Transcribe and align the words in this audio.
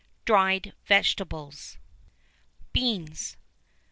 DRIED 0.25 0.73
VEGETABLES. 0.85 1.77
BEANS. 2.73 3.37